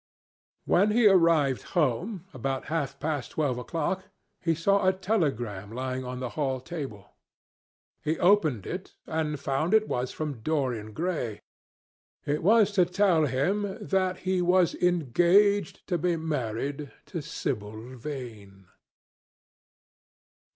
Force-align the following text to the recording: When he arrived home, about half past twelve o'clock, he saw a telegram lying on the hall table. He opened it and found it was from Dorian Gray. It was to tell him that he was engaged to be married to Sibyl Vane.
When 0.65 0.89
he 0.89 1.05
arrived 1.07 1.61
home, 1.77 2.25
about 2.33 2.69
half 2.73 2.99
past 2.99 3.29
twelve 3.33 3.59
o'clock, 3.59 4.03
he 4.41 4.55
saw 4.55 4.87
a 4.87 4.93
telegram 4.93 5.71
lying 5.71 6.03
on 6.03 6.19
the 6.19 6.29
hall 6.29 6.59
table. 6.59 7.11
He 8.01 8.17
opened 8.17 8.65
it 8.65 8.95
and 9.05 9.39
found 9.39 9.75
it 9.75 9.87
was 9.87 10.11
from 10.11 10.41
Dorian 10.41 10.93
Gray. 10.93 11.39
It 12.25 12.41
was 12.41 12.71
to 12.71 12.85
tell 12.87 13.27
him 13.27 13.77
that 13.79 14.21
he 14.25 14.41
was 14.41 14.73
engaged 14.73 15.85
to 15.85 15.99
be 15.99 16.15
married 16.15 16.91
to 17.05 17.21
Sibyl 17.21 17.95
Vane. 17.95 18.65